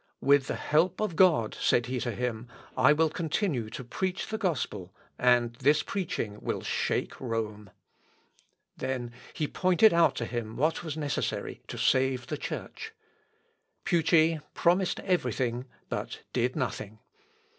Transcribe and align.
"With 0.19 0.47
the 0.47 0.55
help 0.55 0.99
of 0.99 1.15
God," 1.15 1.55
said 1.61 1.85
he 1.85 1.99
to 1.99 2.09
him, 2.11 2.47
"I 2.75 2.91
will 2.91 3.11
continue 3.11 3.69
to 3.69 3.83
preach 3.83 4.25
the 4.25 4.39
gospel, 4.39 4.91
and 5.19 5.53
this 5.57 5.83
preaching 5.83 6.39
will 6.41 6.61
shake 6.63 7.21
Rome." 7.21 7.69
Then 8.75 9.11
he 9.31 9.47
pointed 9.47 9.93
out 9.93 10.15
to 10.15 10.25
him 10.25 10.55
what 10.57 10.83
was 10.83 10.97
necessary 10.97 11.61
to 11.67 11.77
save 11.77 12.25
the 12.25 12.37
Church. 12.37 12.93
Pucci 13.85 14.41
promised 14.55 14.99
every 15.01 15.33
thing, 15.33 15.65
but 15.87 16.21
did 16.33 16.55
nothing. 16.55 16.97